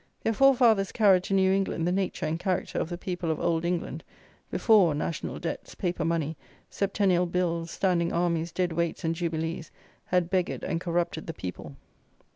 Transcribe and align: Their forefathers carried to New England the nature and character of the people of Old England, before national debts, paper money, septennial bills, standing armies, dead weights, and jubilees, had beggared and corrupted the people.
Their 0.23 0.33
forefathers 0.33 0.91
carried 0.91 1.23
to 1.25 1.35
New 1.35 1.51
England 1.51 1.85
the 1.87 1.91
nature 1.91 2.25
and 2.25 2.39
character 2.39 2.79
of 2.79 2.89
the 2.89 2.97
people 2.97 3.29
of 3.29 3.39
Old 3.39 3.63
England, 3.63 4.03
before 4.49 4.95
national 4.95 5.37
debts, 5.37 5.75
paper 5.75 6.03
money, 6.03 6.37
septennial 6.71 7.27
bills, 7.27 7.69
standing 7.69 8.11
armies, 8.11 8.51
dead 8.51 8.71
weights, 8.71 9.03
and 9.03 9.13
jubilees, 9.13 9.69
had 10.05 10.31
beggared 10.31 10.63
and 10.63 10.81
corrupted 10.81 11.27
the 11.27 11.35
people. 11.35 11.75